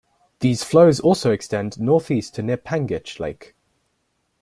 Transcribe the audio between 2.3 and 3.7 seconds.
to near Panguitch Lake.